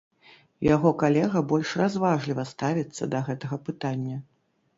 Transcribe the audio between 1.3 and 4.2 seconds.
больш разважліва ставіцца да гэтага пытання.